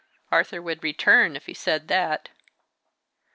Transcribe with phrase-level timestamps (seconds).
[0.31, 2.29] Arthur would return, if he said that.